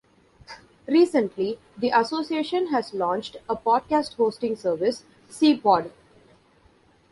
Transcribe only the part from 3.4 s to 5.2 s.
a podcast hosting service,